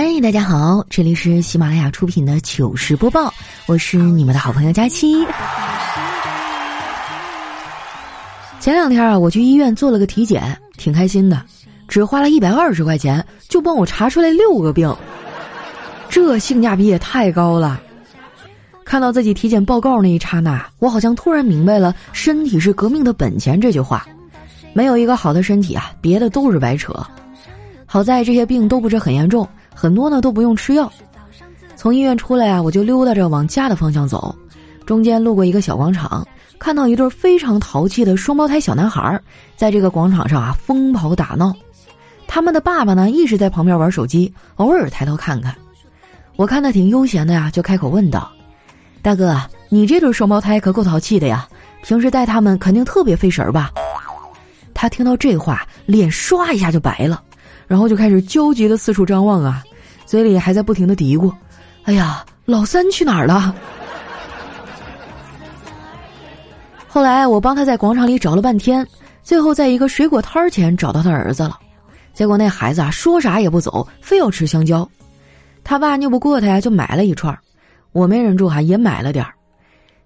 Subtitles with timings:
[0.00, 3.34] 嗨，大家好，这里是喜马拉雅出品的糗事播报，
[3.66, 5.26] 我是你们的好朋友佳期。
[8.60, 11.42] 前两天啊，我去医院做了个体检，挺开心的，
[11.88, 14.96] 只花了一百二十块钱就帮我查出来六个病，
[16.08, 17.80] 这性价比也太高了。
[18.84, 24.06] 看到自己体检报告那一刹那，我好像突然明白了“身体是革命的本钱”这句话。
[24.72, 26.94] 没有一个好的身体啊，别的都是白扯。
[27.84, 29.48] 好在这些病都不是很严重，
[29.80, 30.92] 很多呢都不用吃药。
[31.76, 34.34] 从医院出来啊，我就溜达着往家的方向走，
[34.84, 36.26] 中间路过一个小广场。
[36.58, 39.20] 看到一对非常淘气的双胞胎小男孩，
[39.54, 41.54] 在这个广场上啊疯跑打闹，
[42.26, 45.54] 他们的爸爸呢一直在旁边玩手机，偶尔抬头看看。
[46.34, 48.28] 我看他挺悠闲的呀，就开口问道
[49.00, 51.48] ：“大哥，你这对双胞胎可够淘气的呀，
[51.84, 53.70] 平时带他们肯定特别费神吧？”
[54.74, 57.22] 他听到这话，脸唰一下就白了，
[57.68, 59.62] 然后就开始焦急的四处张望啊，
[60.06, 61.32] 嘴里还在不停的嘀咕
[61.84, 63.54] ：“哎呀，老三去哪儿了？”
[66.88, 68.84] 后来我帮他在广场里找了半天，
[69.22, 71.56] 最后在一个水果摊儿前找到他儿子了。
[72.14, 74.88] 结果那孩子啊说啥也不走，非要吃香蕉。
[75.62, 77.38] 他爸拗不过他呀，就买了一串儿。
[77.92, 79.32] 我没忍住哈，也买了点儿。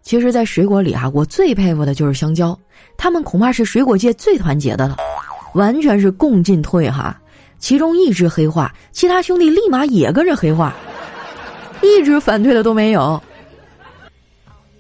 [0.02, 2.58] 其实，在水果里啊，我最佩服的就是香蕉，
[2.98, 4.96] 他们恐怕是水果界最团结的了，
[5.54, 7.16] 完全是共进退哈。
[7.62, 10.74] 其中一只黑化，其他兄弟立马也跟着黑化，
[11.80, 13.22] 一直反对的都没有。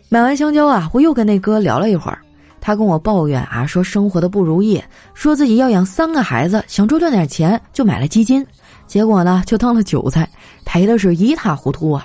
[0.08, 2.18] 买完香蕉啊，我又跟那哥聊了一会儿。
[2.60, 4.82] 他跟我抱怨啊，说生活的不如意，
[5.14, 8.44] 说自己要养三个孩子，想多赚点钱，就买了基金，
[8.88, 10.28] 结果呢，就当了韭菜，
[10.64, 12.04] 赔的是一塌糊涂啊。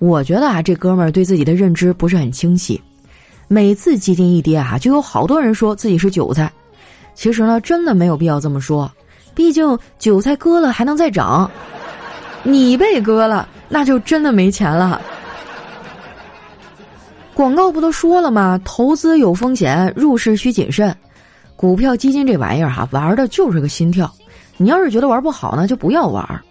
[0.00, 2.80] 我觉得啊，这哥们儿对自己的认知不是很清晰。
[3.46, 6.52] 每次基金一跌啊，就有好多人说自己是韭菜。
[7.14, 8.90] 其实呢，真的没有必要这么说，
[9.38, 11.48] 毕竟韭菜割了还能再长，
[12.42, 15.00] 你被割了，那就真的没钱了。
[17.34, 18.60] 广告不都说了吗？
[18.64, 20.92] 投资有风险，入市需谨慎。
[21.54, 24.12] 股票、基金这玩意儿哈，玩的就是个心跳。
[24.56, 26.42] 你要是觉得玩不好呢，就不要玩。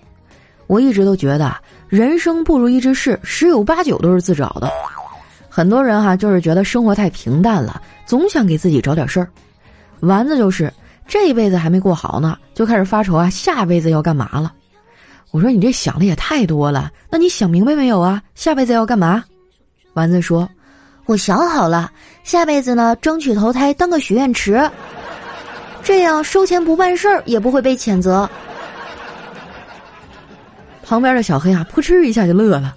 [0.68, 1.54] 我一直都觉得，
[1.90, 4.72] 人生不如意之事十有八九都是自找的。
[5.50, 9.28] 很多人哈，就是觉得生活太平淡了，总想给自己找点事儿。
[10.00, 10.72] 丸子就是
[11.06, 14.52] 这一辈子还没过好呢，就开始发愁啊，下辈子要干嘛了？
[15.30, 18.20] 我说你这想的也太多了，那你想明白没有啊？
[18.34, 19.24] 下辈子要干嘛？
[19.94, 20.50] 丸子说。
[21.06, 21.92] 我想好了，
[22.24, 24.68] 下辈子呢，争取投胎当个许愿池，
[25.84, 28.28] 这样收钱不办事儿也不会被谴责。
[30.82, 32.76] 旁边的小黑啊，扑哧一下就乐了。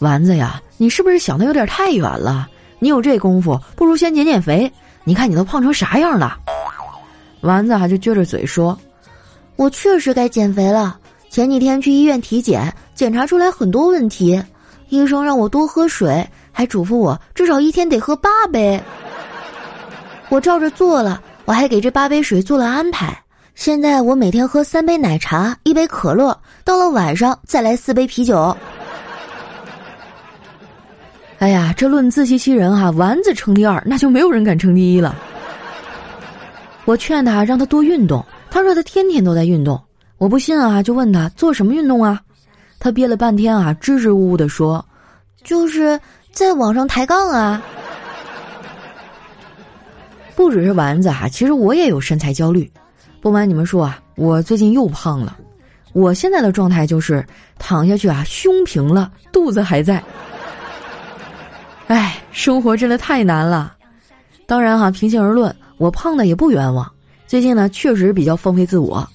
[0.00, 2.46] 丸子呀，你是不是想的有点太远了？
[2.80, 4.70] 你有这功夫，不如先减减肥。
[5.04, 6.38] 你看你都胖成啥样了？
[7.40, 8.78] 丸子啊，就撅着嘴说
[9.56, 10.98] ：“我确实该减肥了。
[11.28, 14.42] 前几天去医院体检，检查出来很多问题，
[14.88, 18.82] 医生让我多喝水。”还嘱咐我至少一天得喝八杯，
[20.30, 23.14] 我照着做了，我还给这八杯水做了安排。
[23.54, 26.34] 现在我每天喝三杯奶茶，一杯可乐，
[26.64, 28.56] 到了晚上再来四杯啤酒。
[31.38, 35.14] 哎呀，这论自欺欺人哈，丸子称第二，那就没有人敢称第一了。
[36.86, 38.24] 我劝他让他多运动，
[38.56, 39.78] 他说他天天都在运动。
[40.16, 42.18] 我不信啊，就问他做什么运动啊？
[42.78, 44.82] 他憋了半天啊，支支吾吾的说，
[45.44, 46.00] 就是。
[46.32, 47.62] 在网上抬杠啊！
[50.34, 52.70] 不只是丸子哈，其实我也有身材焦虑。
[53.22, 55.38] 不瞒你们说啊，我最近又胖了。
[55.94, 57.24] 我现在的状态就是
[57.58, 60.02] 躺下去啊，胸平了，肚子还在。
[61.88, 63.74] 哎，生活真的太难了。
[64.46, 66.90] 当然哈，平心而论，我胖的也不冤枉。
[67.26, 69.06] 最近呢，确实比较放飞自我。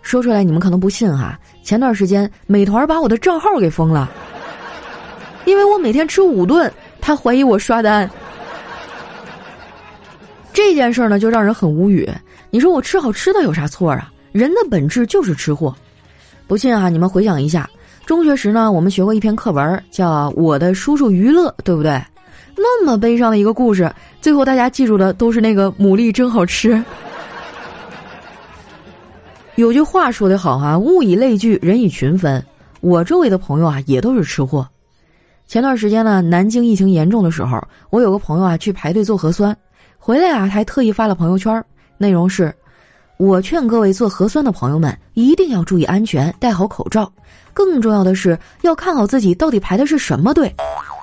[0.00, 4.10] 说出来你们可能不信哈，前段时间美团把我的账号给封了。
[5.44, 8.08] 因为我每天吃五顿，他怀疑我刷单。
[10.52, 12.08] 这件事儿呢，就让人很无语。
[12.50, 14.10] 你说我吃好吃的有啥错啊？
[14.32, 15.74] 人的本质就是吃货。
[16.46, 17.68] 不信啊，你们回想一下，
[18.06, 22.00] 中学时呢，我们学过一篇课文，叫《我的叔叔于乐》，对不对？
[22.56, 26.82] 那么悲伤的一个故事，最后大家记住的都是那个牡蛎真好吃。
[29.56, 32.44] 有句话说得好哈，物以类聚，人以群分。
[32.80, 34.66] 我周围的朋友啊，也都是吃货。
[35.46, 39.56] 前段时间呢，南京疫情严重的时候，我有个朋友啊去排队做核酸，
[39.96, 41.62] 回来啊还特意发了朋友圈，
[41.98, 42.52] 内容是：
[43.16, 47.10] 我劝各位做核酸的朋友们一定要注意安全，戴好口罩，
[47.52, 50.52] 更重要的是要看好自己到底排的是什么队，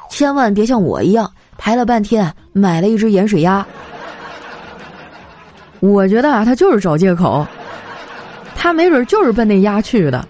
[0.09, 3.65] 千万别像我一样排了半天买了一只盐水鸭。
[5.79, 7.47] 我觉得啊，他就是找借口，
[8.61, 10.23] 他没准就是奔那鸭去的。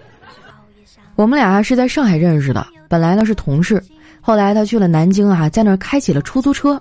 [1.16, 3.80] 我们俩是在上海认识的，本来呢是同事，
[4.22, 6.80] 后来他去了南京啊，在那儿开起了出租车，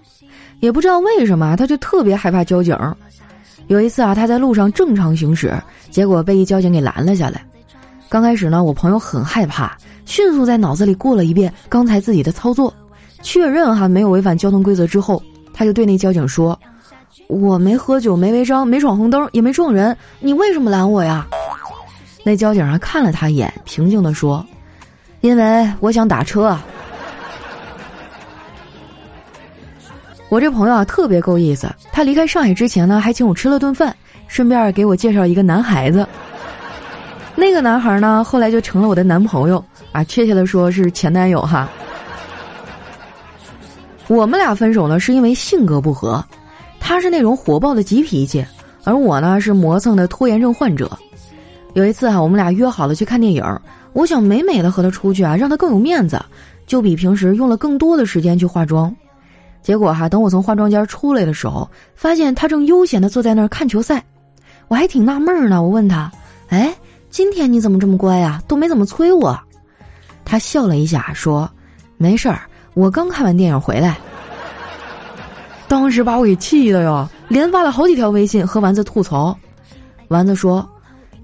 [0.62, 2.74] 也不知道为什么，他就特别害怕交警。
[3.68, 5.54] 有一次啊，他在路上正常行驶，
[5.90, 7.44] 结果被一交警给拦了下来。
[8.08, 12.74] 刚开始呢，我朋友很害怕，迅速在脑子里过了一遍刚才自己的操作，
[13.22, 15.22] 确认哈没有违反交通规则之后，
[15.54, 16.58] 他就对那交警说。
[17.32, 21.26] 我没喝酒，没违章，没闯红灯，也没撞人，你为什么拦我呀？
[22.26, 24.46] 那交警啊看了他一眼，平静的说
[25.22, 26.54] ：“因为我想打车。”
[30.28, 33.96] 我这朋友啊特别够意思，他离开上海之前呢，还请我吃了顿饭，
[34.28, 36.06] 顺便给我介绍一个男孩子。
[37.34, 39.64] 那个男孩呢，后来就成了我的男朋友
[39.94, 41.70] 啊，确切的说是前男友哈。
[44.10, 46.22] 我们俩分手呢，是因为性格不合。
[46.82, 48.44] 他是那种火爆的急脾气，
[48.84, 50.92] 而我呢是磨蹭的拖延症患者。
[51.74, 53.46] 有一次啊，我们俩约好了去看电影，
[53.94, 56.20] 我想美美的和他出去啊，让他更有面子，
[56.68, 58.94] 就比平时用了更多的时间去化妆。
[59.62, 64.04] 结果哈，等我从化妆间出来的时候，发现他正悠闲的坐在那儿看球赛，
[64.68, 65.64] 我还挺纳闷呢。
[65.64, 66.12] 我问他
[66.50, 66.76] ：“哎，
[67.10, 68.42] 今天你怎么这么乖呀？
[68.48, 69.40] 都没怎么催我。”
[70.26, 71.50] 他笑了一下说
[71.96, 72.42] ：“没事儿，
[72.74, 73.98] 我刚看完电影回来。”
[75.72, 79.34] 当时把我给气的哟，连发了好几条微信和丸子吐槽。
[80.10, 80.70] 丸子说：“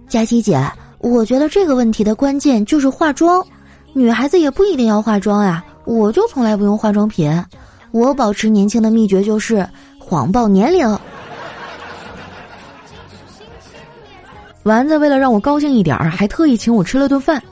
[0.07, 0.57] 佳琪姐，
[0.99, 3.45] 我觉得这个问题的关键就是化妆，
[3.91, 5.61] 女孩子也不一定要化妆呀。
[5.83, 7.29] 我就从来不用化妆品，
[7.91, 9.67] 我保持年轻的秘诀就是
[9.99, 10.97] 谎报年龄。”
[14.63, 17.43] 丸子为了让我高兴一点儿，还特意请我吃了顿饭。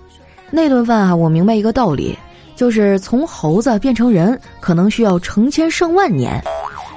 [0.50, 2.18] 那顿饭啊，我明白一个道理，
[2.56, 6.42] 就是从猴子变成人，可能需要成千上万年。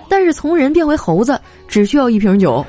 [0.08, 2.64] 但是从人变为猴子只需要一瓶酒。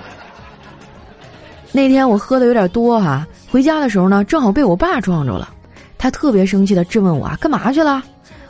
[1.72, 5.48] 那天我喝的有点多哈，回家的时候呢，正好被我爸撞着了，
[5.96, 8.02] 他特别生气的质问我啊，干嘛去了？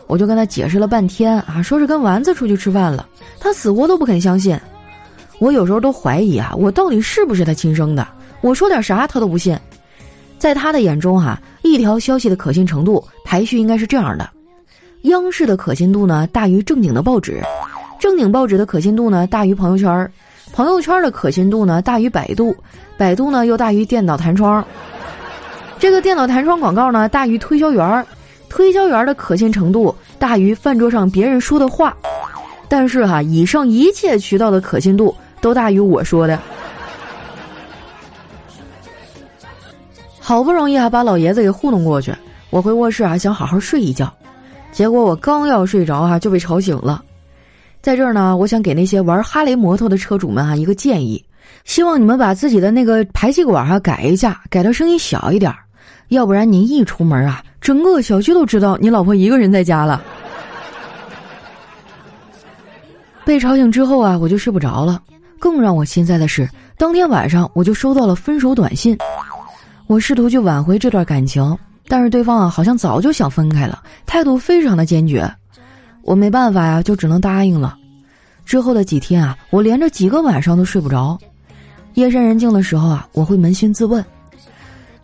[0.07, 3.07] 我就跟他解释了半天啊，说是跟丸子出去吃饭了，
[3.39, 4.59] 他死活都不肯相信。
[5.39, 8.07] 我有时候都怀疑啊，我到底是不是他亲生的？
[8.41, 9.57] 我说点啥他都不信。
[10.39, 14.29] 在他的眼中哈，一条消息的可信程度排序应该是这样的。
[15.03, 17.43] 央视的可信度呢大于正经的报纸，
[18.01, 20.11] 正经报纸的可信度呢大于朋友圈儿，
[20.55, 22.57] 朋友圈的可信度呢大于百度，
[22.97, 24.65] 百度呢又大于电脑弹窗，
[25.79, 28.05] 这个电脑弹窗广告呢大于推销员儿，
[28.49, 31.95] 推销员的可信程度大于饭桌上别人说的话，
[32.69, 36.39] 但是哈，以上一切渠道的可信度都大于我说的。
[40.19, 42.15] 好不容易啊把老爷子给糊弄过去，
[42.49, 44.11] 我回卧室啊想好好睡一觉。
[44.73, 47.05] 结果我刚要睡着哈，就被吵醒了。
[47.83, 51.25] 在这儿呢，我想给那些玩哈雷摩托的车主们啊一个建议，
[51.65, 55.51] 希望你们把自己的那个排气管啊改一下，改到声音小一点，
[56.09, 60.03] 要不然你一出门啊，整个小区都知道你老婆一个人在家了。
[63.25, 65.03] 被吵醒之后啊，我就睡不着了。
[65.39, 66.47] 更让我心塞的是，
[66.77, 68.97] 当天晚上我就收到了分手短信。
[69.87, 71.57] 我试图去挽回这段感情。
[71.89, 75.29] 但是对方啊，好像早就想分开了，态度非常的坚决，
[76.11, 77.79] 我没办法呀，就只能答应了。
[78.45, 81.17] 之后的几天啊，我连着几个晚上都睡不着，
[81.95, 84.05] 夜深人静的时候啊，我会扪心自问：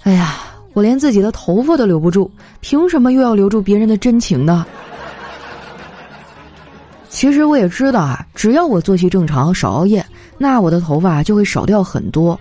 [0.02, 0.34] 哎呀，
[0.72, 2.28] 我连自己的头发都留不住，
[2.58, 4.66] 凭什么又要留住别人的真情呢？
[7.08, 10.04] 其实我也知道啊，只要我作息正常，少熬夜，
[10.36, 12.36] 那我的头发就会少掉很多。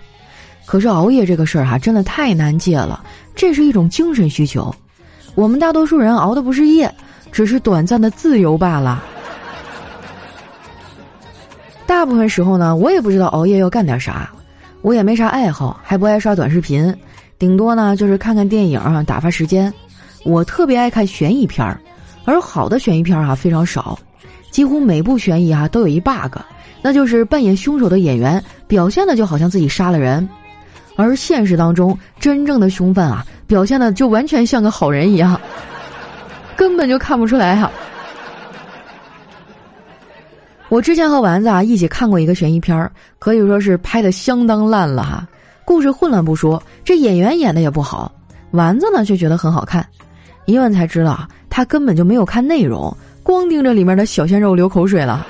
[0.64, 3.04] 可是熬夜这个事儿哈，真的太难戒了。
[3.36, 4.74] 这是一种精神需求，
[5.36, 6.92] 我们大多数人熬的不是夜，
[7.36, 9.04] 只是短暂的自由罢了。
[11.86, 14.30] 大部分时候呢，我也不知道熬夜要干点啥，
[14.80, 16.96] 我也没啥爱好，还不爱刷短视频，
[17.38, 19.70] 顶多呢就是看看电影啊打发时间。
[20.24, 21.78] 我特别爱看悬疑片儿，
[22.24, 23.98] 而好的悬疑片儿哈非常少，
[24.50, 26.38] 几乎每部悬疑哈都有一 bug，
[26.80, 30.26] 那就是扮演凶手的演员表现的就好像自己杀了人。
[30.96, 35.38] 而现实当中，真正的凶犯啊，表现的就完全像个好人一样，
[36.56, 37.70] 根本就看不出来哈。
[40.68, 45.26] 我之前和丸子啊一起看过一个悬疑片儿，可以说是拍的相当烂了哈。
[45.64, 48.10] 故事混乱不说，这演员演的也不好。
[48.50, 49.86] 丸子呢却觉得很好看，
[50.44, 55.26] 一问才知道他根本就没有看内容，光盯着里面的小鲜肉流口水了。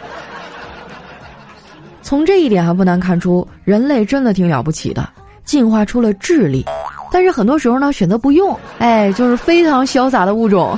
[2.03, 5.09] 从这一点还不难看出，人类真的挺了不起的。
[5.45, 6.65] 进化出了智力，
[7.13, 10.77] 但是很多时候呢选择不用，哎，就是非常潇洒的物种。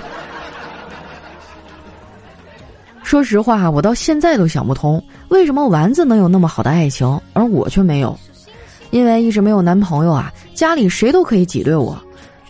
[3.08, 8.14] 说实话，我到现在都想不通，为什么丸子能有那么好的爱情，而我却没有？
[8.90, 11.98] 因为一直没有男朋友啊，家里谁都可以挤兑我，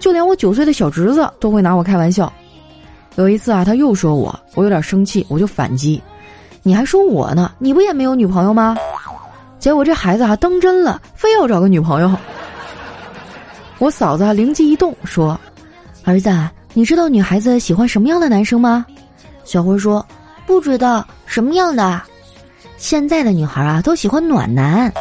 [0.00, 2.32] 就连我九岁的小侄子都会拿我开玩笑。
[3.14, 6.02] 有一次啊，他又说我，我有点生气，我就反击
[6.64, 7.52] ：“你还说我呢？
[7.60, 8.76] 你不也没有女朋友吗？”
[9.60, 12.12] 结果这孩子啊当真了，非要找个女朋友。
[13.78, 15.38] 我嫂子灵机一动说
[16.02, 16.28] ：“儿子，
[16.74, 18.84] 你知道女孩子喜欢什么样的男生吗？”
[19.46, 20.04] 小辉说
[20.48, 22.02] ：“不知道什么样的。”
[22.78, 24.92] 现在的女孩啊都喜欢暖男。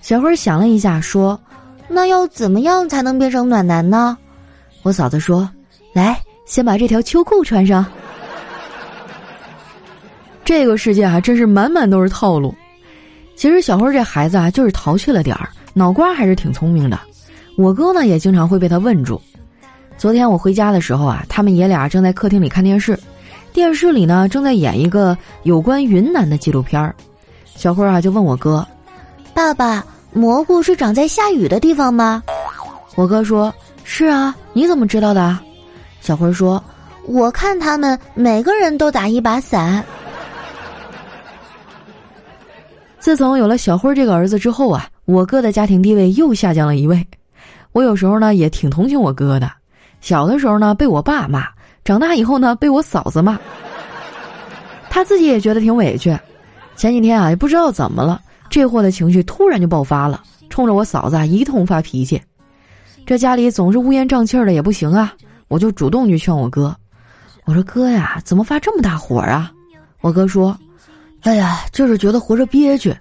[0.00, 1.38] 小辉想了一下说
[1.88, 4.16] ：“那要怎么样才能变成暖男呢？”
[4.84, 5.48] 我嫂子说
[5.92, 7.84] ：“来，先把这条秋裤穿上。”
[10.44, 12.54] 这个世界还真是满满都是套路。
[13.34, 17.00] 其实小辉这孩子啊，就是淘气了点儿，脑瓜还是挺聪明的。
[17.56, 19.20] 我哥呢也经常会被他问住。
[19.96, 22.98] 昨天我回家的时候啊，他们爷俩正在客厅里看电视，
[23.54, 26.92] 电视里呢正在演一个有关云南的纪录片儿。
[27.54, 28.66] 小辉啊就问我哥
[29.32, 32.20] ：“爸爸，蘑菇是长在下雨的地方吗？”
[32.96, 35.38] 我哥说：“是啊，你怎么知道的？”
[36.02, 36.60] 小辉说
[37.06, 39.84] ：“我看他们每个人都打一把伞。”
[42.98, 47.06] 自从有了小辉这个儿子之后啊，我哥的家庭地位又下降了一位。
[47.70, 49.48] 我有时候呢也挺同情我哥的，
[50.00, 51.46] 小的时候呢被我爸骂，
[51.84, 53.38] 长大以后呢被我嫂子骂，
[54.88, 56.16] 他自己也觉得挺委屈。
[56.76, 62.20] 前几天啊也不知道怎么了，这货的情绪突然就爆发了，冲着我嫂子啊一通发脾气。
[63.04, 65.12] 这家里总是乌烟瘴气的也不行啊，
[65.48, 66.74] 我就主动去劝我哥，
[67.44, 69.52] 我说哥呀，怎么发这么大火啊？
[70.00, 70.56] 我哥说。
[71.22, 72.94] 哎呀，就是觉得活着憋屈。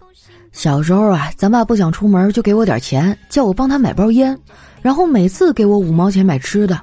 [0.54, 4.38] 小时候啊，咱爸不想出门，就给我点钱，叫我帮他买包烟，
[4.82, 6.80] 然后每次给我五毛钱买吃的。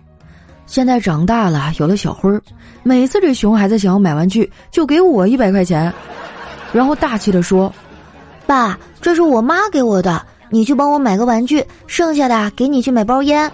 [0.71, 2.41] 现在长大了，有了小辉儿，
[2.85, 5.93] 每次这熊孩子想要买玩具，就给我一百块钱，
[6.73, 7.75] 然后大气的说
[8.47, 13.50] ：“爸，这是我妈给我的，你去帮我买个玩具，剩下的给你去买包烟。”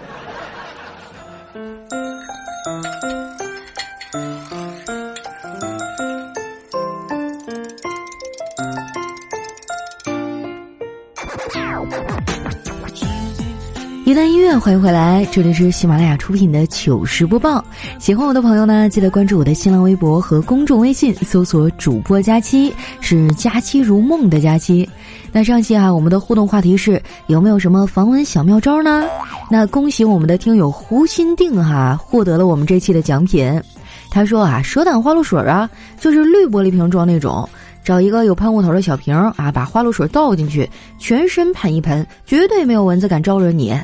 [14.07, 17.61] 一段音乐，欢迎回来，这里是喜马拉雅出品的糗事播报。
[17.99, 24.89] 喜欢我的朋友呢，记得关注我的新浪微博和公众微信，搜索主播佳期，是佳期如梦的佳期。
[25.33, 29.03] 那上期啊，我们的互动话题是有没有什么防蚊小妙招呢？
[29.51, 33.61] 那恭喜我们的听友胡心定哈，获得了我们这期的奖品。
[34.09, 37.45] 他说啊，蛇胆花露水啊，就是绿玻璃瓶装那种。
[37.83, 43.77] 找一个有喷雾头的小瓶啊，把花露水倒进去，全身喷一喷，绝对没有蚊子敢招惹你。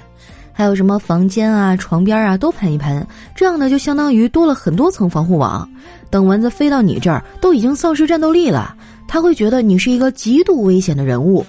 [0.53, 3.05] 还有什么房间啊、床边啊都喷一喷，
[3.35, 5.67] 这样呢就相当于多了很多层防护网。
[6.09, 8.75] 等蚊子飞到你这儿，都已经丧失战斗力了，
[9.07, 11.43] 他会觉得你是一个极度危险的人物。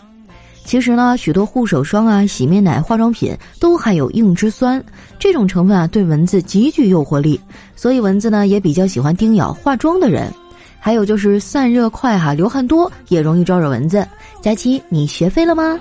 [0.65, 4.83] 其实呢，许多护手霜啊、洗面奶、化妆品都含有硬脂酸，
[5.19, 7.39] 这种成分啊对蚊子极具诱惑力，
[7.77, 10.33] 所以蚊子呢也比较喜欢叮咬化妆的人。
[10.81, 14.07] 还有就是散热快哈，流汗多也容易招惹蚊子。
[14.41, 15.79] 佳期，你学废了吗？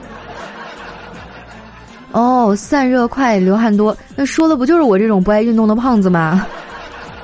[2.13, 6.45] 哦，散热快，流汗多，那说的不就是我这种不爱运动的胖子吗？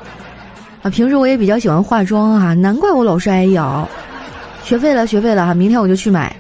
[0.84, 3.88] 啊，平时我也比较喜欢化妆啊，难怪我老是挨咬。
[4.64, 6.36] 学废了，学废了哈，明天我就去买。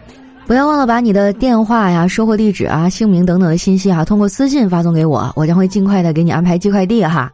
[0.48, 7.32] 不要忘了把你的电话呀、收货地址啊、姓名等等的信息哈，通过私信发送给我，我将会尽快的给你安排寄快递哈。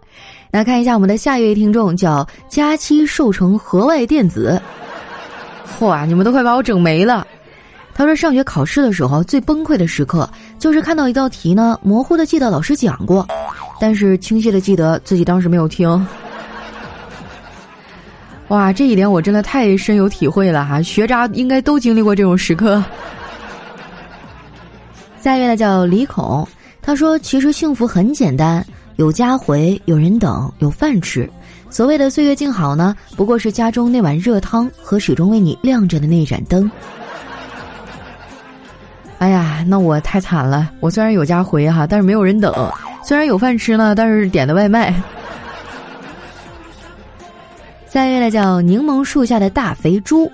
[0.51, 4.61] 来看一下我们的下一位听众，叫佳期寿成河外电子。
[5.79, 7.25] 嚯，你们都快把我整没了！
[7.97, 13.25] 他说，上学考试的时候最崩溃的时刻，就是看到一道题呢，模糊的记得老师讲过，
[13.79, 16.05] 但是清晰的记得自己当时没有听。
[18.49, 20.81] 哇，这一点我真的太深有体会了哈！
[20.81, 22.83] 学渣应该都经历过这种时刻。
[25.21, 26.45] 下一位呢叫李孔，
[26.81, 28.63] 他说，其实幸福很简单。
[28.97, 31.29] 有家回，有人等，有饭吃。
[31.69, 36.69] 所谓的岁月静好呢，不过是家中那碗热汤和始终为你亮着的那盏灯。
[39.17, 40.69] 哎呀，那我太惨了！
[40.79, 42.51] 我虽然有家回哈，但是没有人等；
[43.03, 44.93] 虽然有饭吃呢，但是点的外卖。
[47.87, 50.31] 下一位呢，叫柠檬树下的大肥猪。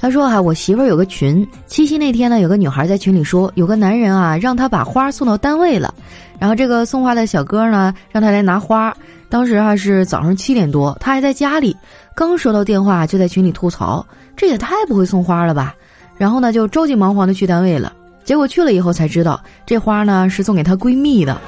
[0.00, 5.92] 他说哈，我媳妇儿有个群，七夕那天呢，有个女孩在群里说，有个男人啊，让她把花送到单位了。
[6.38, 8.96] 然后这个送花的小哥呢，让他来拿花。
[9.28, 11.76] 当时啊是早上七点多，他还在家里，
[12.14, 15.74] 刚收到电话就在群里吐槽，这也太不会送花了吧。
[16.16, 17.92] 然后呢就着急忙慌的去单位了。
[18.24, 21.40] 结果去了以后才知道，这花呢是送给她闺蜜的。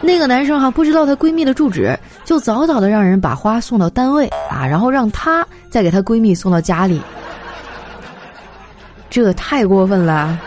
[0.00, 7.00] 那个男生哈不知道她闺蜜的住址，就早早的让人把花送到单位啊，然后让她再给她闺蜜送到家里。
[9.10, 10.38] 这太过分了！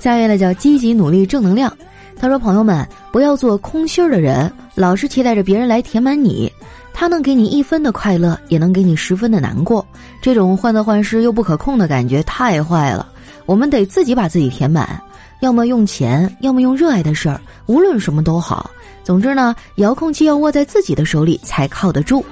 [0.00, 1.72] 下一位呢叫积极努力正能量，
[2.20, 6.52] 他说：“朋友们，不要做空心儿的人，老是期待着别人来填满你。
[6.92, 9.86] 他能给你一分的快乐，也能给你十分的难过。
[10.20, 13.06] 这种患得患失又不可控的感觉太坏了。
[13.48, 15.02] 我们得自己把自己填满，
[15.40, 18.70] 要么用钱，要么用热爱的事儿，无论什么都好。
[19.02, 22.22] 总之呢，遥控器要握在自己的手里才靠得住。”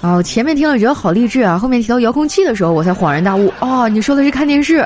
[0.00, 3.52] 哦，前面听了觉得好励志啊，后面提到遥控器的时候，我才恍然大悟。
[3.60, 4.82] 哦，你说的是看电视。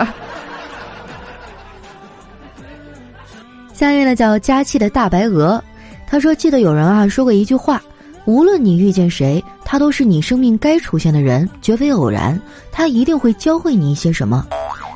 [3.72, 5.62] 下一位呢叫佳期的大白鹅，
[6.04, 7.80] 他说：“记得有人啊说过一句话，
[8.26, 12.38] 无论你遇见谁，他都是你生命该出现的人，绝非偶然。
[12.70, 14.46] 他一定会教会你一些什么。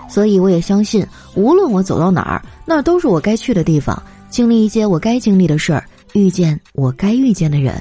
[0.08, 7.80] 所以我也相信，无论我走到哪儿，那都是我该去的地方，经历一些我该经历的事儿，遇见我该遇见的人。”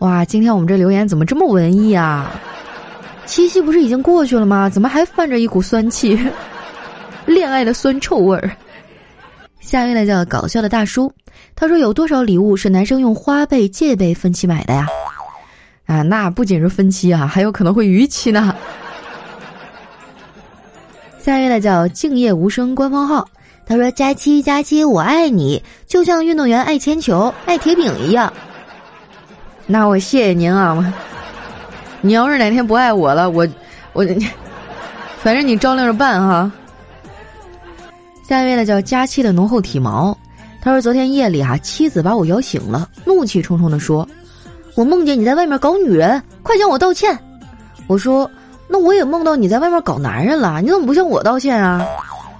[0.00, 2.32] 哇，今天我们这留言怎么这么文艺啊？
[3.26, 4.68] 七夕不是已经过去了吗？
[4.68, 6.18] 怎么还泛着一股酸气？
[7.24, 8.50] 恋爱的酸臭味儿。
[9.70, 11.12] 下一位呢叫搞笑的大叔，
[11.54, 14.88] 他说有多少礼物是男生用花呗、借呗分期买的呀？
[15.86, 18.52] 啊，那不仅是分期啊，还有可能会逾期呢。
[21.20, 23.28] 下一位呢叫静夜无声官方号，
[23.64, 28.32] 他说佳期佳期我爱你，就像运动员爱铅球、爱铁饼一样。
[29.66, 30.92] 那我谢谢您啊！
[32.00, 33.46] 你要是哪天不爱我了，我
[33.92, 34.04] 我，
[35.22, 36.50] 反正你照亮着办哈。
[38.30, 40.16] 下一位呢叫佳期的浓厚体毛，
[40.60, 44.06] 他说昨天夜里啊，妻子把我摇醒了，怒气冲冲的说
[44.76, 47.18] ：“我梦见你在外面搞女人，快向我道歉。”
[47.88, 48.30] 我说
[48.70, 51.84] ：“那我也梦到你在外面搞男人了，你怎么不向我道歉啊？”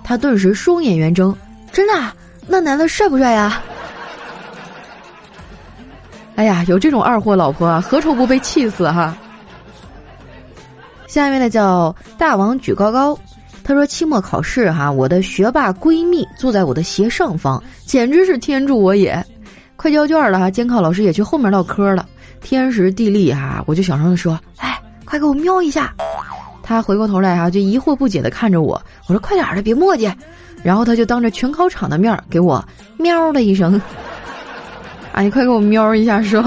[0.05, 1.37] 他顿时双眼圆睁
[1.73, 2.13] ：“真的？
[2.47, 3.61] 那男的帅不帅呀？”
[6.39, 9.13] 哎呀，有这种二货老婆啊，何愁不被气死哈？
[11.09, 13.19] 下一位呢叫大王举高高，
[13.63, 19.25] 他说期末考试哈，我的学霸闺蜜坐在我的斜上方，简直是天助我也。
[19.77, 22.07] 快交卷了哈，监考老师也去后面唠嗑了，
[22.41, 25.95] 天时地利哈，我就小声的说：“哎，快给我瞄一下。”
[26.63, 30.13] 他回过头来哈，就疑惑不解的看着我，我说：“快点的，别磨叽。”
[30.63, 32.63] 然后他就当着全考场的面给我
[32.99, 33.81] 喵的一声。
[35.13, 36.45] 啊， 你快给我瞄一下，说。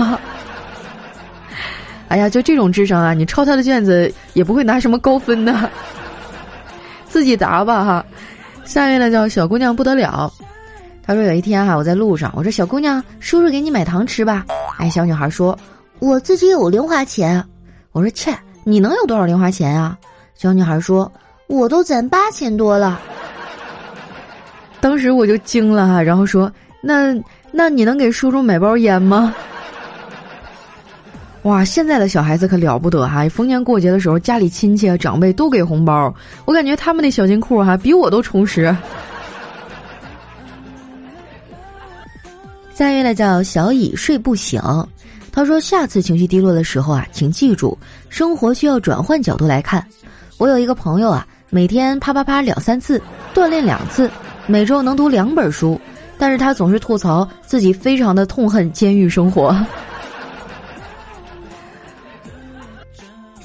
[2.09, 5.71] 哎呀，就这种智商啊，你抄他的卷子也不会拿什么高分的。
[7.13, 8.03] 自己答吧哈。
[8.65, 10.33] 下面呢叫小姑娘不得了，
[11.05, 14.43] 她说有一天哈，我在路上，我说小姑娘，叔叔给你买糖吃吧。
[14.79, 15.55] 哎，小女孩说，
[15.99, 17.43] 我自己有零花钱。
[17.91, 19.95] 我说切，你能有多少零花钱啊？
[20.33, 21.11] 小女孩说，
[21.45, 22.99] 我都攒八千多了。
[24.81, 27.15] 当时我就惊了哈，然后说那。
[27.55, 29.31] 那你能给叔叔买包烟吗？
[31.43, 33.27] 哇，现在的小孩子可了不得哈！
[33.27, 36.13] 逢年过节的时候，家里亲戚啊、长辈都给红包，
[36.45, 38.73] 我感觉他们的小金库哈比我都充实。
[42.73, 44.61] 下一位呢叫小乙睡不醒，
[45.33, 47.77] 他说下次情绪低落的时候啊，请记住，
[48.07, 49.85] 生活需要转换角度来看。
[50.37, 53.01] 我有一个朋友啊，每天啪啪啪两三次，
[53.33, 54.09] 锻炼两次，
[54.47, 55.77] 每周能读两本书。
[56.17, 59.53] 但是他总是吐槽自己非常的痛恨监狱生活。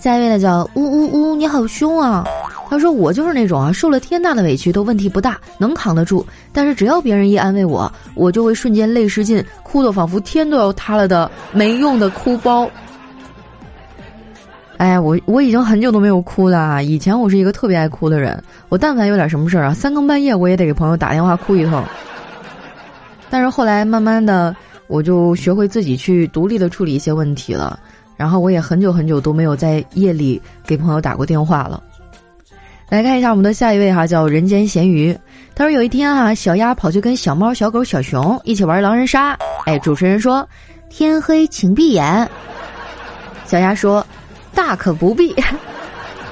[0.09, 2.25] 下一位呢叫呜呜呜，你好凶啊！
[2.71, 6.27] 他说我就是那种啊，受了天大的委屈都问题不大，能扛得住。
[6.51, 12.67] 但是只要别人一安慰我，我就会瞬间泪失禁，哭得仿佛天都要塌了的没用的哭包。
[14.79, 16.81] 哎呀，我我已经很久都没有哭了啊。
[16.81, 21.85] 以前我是一个特别爱哭的人，我但凡有点什么事儿啊，三更半夜我也得给朋友打电话哭一通。
[23.29, 27.79] 但是后来慢慢的，我就学会自己去独立的处理一些问题了。
[28.19, 31.81] 然后我也很久很久都没有在夜里给朋友打过电话了。
[32.89, 35.17] 来看一下我们的下一位哈，叫人间咸鱼。
[35.55, 39.39] 他说有一天哈，小鸭跑去跟小猫、小狗、小熊一起玩狼人杀。
[39.67, 40.47] 哎，主持人说
[40.91, 42.29] 天黑请闭眼。
[43.47, 44.05] 小鸭说
[44.53, 45.33] 大可不必。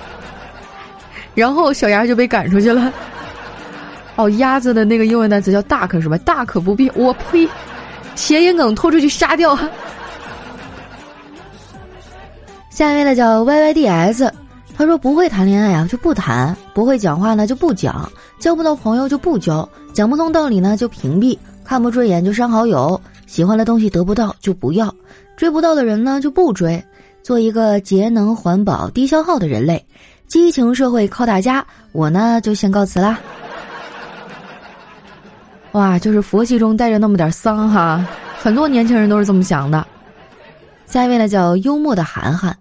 [1.37, 2.92] 然后小鸭就被赶出去了。
[4.16, 6.18] 哦，鸭子的那个英文单词叫 duck 是吧？
[6.18, 6.90] 大可不必。
[6.96, 7.49] 我呸！
[8.16, 9.57] 谐音梗拖出去杀掉。
[12.77, 14.31] 下一位呢叫 Y Y D S，
[14.77, 18.07] 他说不会谈恋爱啊就不谈，不会讲话呢就不讲，
[18.39, 24.95] 交不到朋友就不交，讲不通道理呢就屏蔽，看不顺眼就删好友，喜欢的东西得不到就不要，
[25.39, 26.85] 追不到的人呢就不追，
[27.23, 29.83] 做一个节能环保、低消耗的人类，
[30.27, 31.67] 激情社会靠大家。
[31.93, 33.19] 我呢就先告辞啦。
[35.73, 38.07] 哇，就是佛系中带着那么点丧哈，
[38.39, 39.87] 很多年轻人都是这么想的。
[40.85, 42.57] 下一位呢叫幽默的涵涵，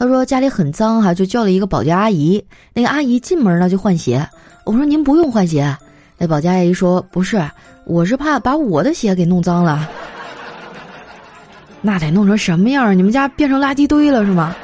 [0.00, 2.42] 他说家里很脏哈，就叫了一个保洁阿姨。
[2.72, 4.26] 那个阿姨进门呢就换鞋，
[4.64, 5.76] 我说您不用换鞋，
[6.16, 7.38] 那保洁阿姨说：“不是，
[7.84, 9.86] 我是怕把我的鞋给弄脏了。
[11.82, 12.96] 那得弄成什么样？
[12.96, 14.56] 你们家变成垃圾堆了是吗？”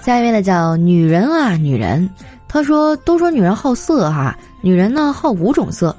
[0.00, 2.08] 下一位呢叫女人啊女人，
[2.46, 5.92] 她说：“都说女人好色哈，女人呢好五种色。”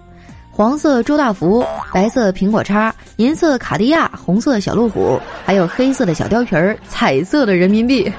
[0.54, 8.12] 黄色周大福，白色苹果叉，银色卡地亚，红色小路虎，还有黑色的小貂皮儿，彩色的人民币。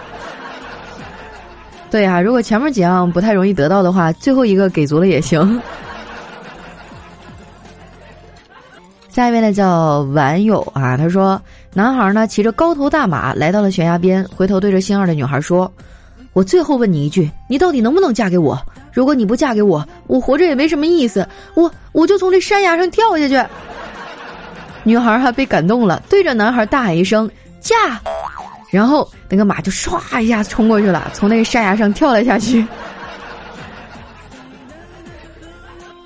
[1.91, 5.61] 对啊，如果前面几样不太容易得到的话，最后一个给足了也行。
[9.11, 11.41] 下一位呢叫网友啊，他说：
[11.75, 15.71] 男孩呢骑着高头大马来到了悬崖边，回头对着心爱的女孩说
[16.33, 18.59] ：“我最后问你一句，你到底能不能嫁给我？”
[18.93, 21.27] 如果你不嫁给我，我活着也没什么意思。
[21.55, 23.43] 我我就从这山崖上跳下去。
[24.85, 27.75] 女孩还被感动了，对着男孩大喊一声“嫁”，
[28.71, 32.67] 然后那个马就唰一下冲过去了，从那个山崖上跳了下去。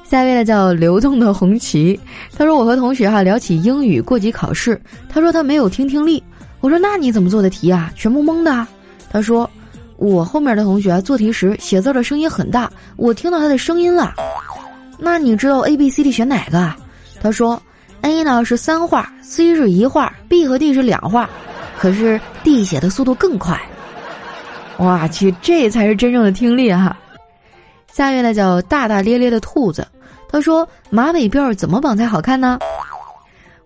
[0.04, 1.98] 下一位呢叫流动的红旗，
[2.36, 6.22] 他说我和同学哈聊起英语过级考试，他说他没有听听力，
[6.60, 7.90] 我说那你怎么做的题啊？
[7.96, 8.66] 全部蒙的。
[9.10, 9.50] 他说。
[9.98, 14.14] 我后面的同学做题时写字的声音很大，我听到他的声音了。
[14.98, 16.74] 那你知道 A B C D 选哪个？
[17.20, 17.60] 他说
[18.02, 21.28] ，A 呢是三画，C 是一画，B 和 D 是两画，
[21.78, 23.60] 可是 D 写的速度更快。
[24.78, 26.96] 哇去，这才是真正的听力哈。
[27.90, 29.86] 下面呢叫大大咧咧的兔子，
[30.28, 32.58] 他说马尾辫怎么绑才好看呢？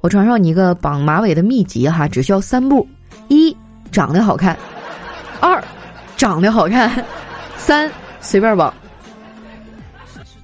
[0.01, 2.87] 我传授你一个绑马尾的秘籍哈，只需要三步：
[3.29, 3.55] 一
[3.91, 4.57] 长得好看，
[5.41, 5.63] 二。
[6.21, 7.03] 长得好看，
[7.57, 8.73] 三随便绑。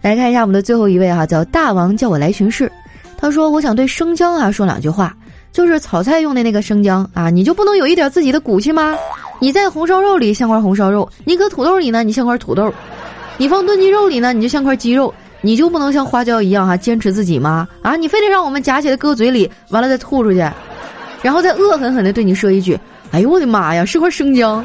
[0.00, 2.72] 来看一下我们的最后一位哈，叫大王叫我来巡视。
[3.18, 5.14] 他说：“我想对生姜啊说两句话，
[5.52, 8.96] 就是炒菜用的那个生姜啊，你就不能有一点自己的骨气吗？
[9.38, 12.72] 你在红烧肉里像块红烧肉，你搁土豆里呢，你像块土豆，
[13.36, 15.12] 你放炖鸡肉里呢，你就像块鸡肉，
[15.42, 17.68] 你就不能像花椒一样哈，坚持自己吗？
[17.82, 20.38] 啊，你非得让我们夹起来搁嘴里，完了再吐出去，
[21.20, 24.64] 然后再恶狠狠的对你说一句：哎呦我的妈呀，是块生姜。”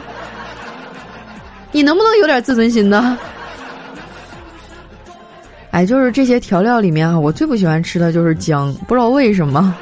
[1.72, 3.18] 你能不能有点自尊心呢？
[5.72, 9.74] 哎，就是这些调料里面啊，我最不喜欢吃的就是姜，不知道为什么。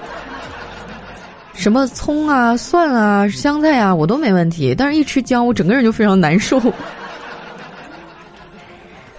[1.54, 6.62] 什么葱啊、蒜啊、香菜啊，我都没问题，但是一吃姜，我整个人就非常难受。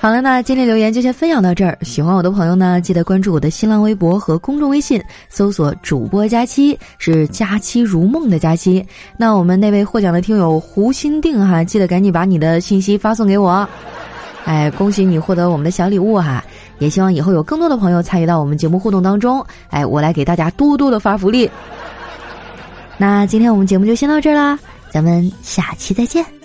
[0.03, 1.77] 好了，那今天留言就先分享到这儿。
[1.83, 8.83] 喜欢我的朋友呢，记得关注我的新浪微博和公众微信，搜索“主播佳期”，是“佳期如梦”的佳期。
[9.19, 13.69] 那我们那位获奖的听友胡心定哈，记得赶紧把你的信息发送给我。
[14.47, 16.43] 哎，恭喜你获得我们的小礼物哈！
[16.79, 19.45] 也希望以后有更多的朋友参与到我们节目互动当中。
[19.69, 21.51] 哎，我来给大家多多的发福利。
[22.97, 24.59] 那今天我们节目就先到这儿啦，
[24.91, 26.40] 咱们下期再见。